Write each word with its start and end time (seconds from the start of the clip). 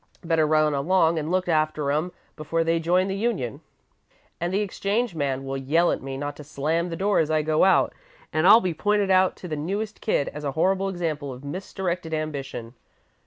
Better 0.23 0.47
run 0.47 0.73
along 0.73 1.19
and 1.19 1.29
look 1.29 1.47
after 1.47 1.91
'em 1.91 2.11
before 2.35 2.63
they 2.63 2.79
join 2.79 3.07
the 3.07 3.15
union.' 3.15 3.61
"And 4.39 4.51
the 4.51 4.61
exchange 4.61 5.13
man 5.13 5.45
will 5.45 5.57
yell 5.57 5.91
at 5.91 6.01
me 6.01 6.17
not 6.17 6.35
to 6.37 6.43
slam 6.43 6.89
the 6.89 6.95
door 6.95 7.19
as 7.19 7.29
I 7.29 7.43
go 7.43 7.63
out, 7.63 7.93
and 8.33 8.47
I'll 8.47 8.61
be 8.61 8.73
pointed 8.73 9.11
out 9.11 9.35
to 9.35 9.47
the 9.47 9.55
newest 9.55 10.01
kid 10.01 10.27
as 10.29 10.43
a 10.43 10.53
horrible 10.53 10.89
example 10.89 11.31
of 11.31 11.43
misdirected 11.45 12.15
ambition. 12.15 12.73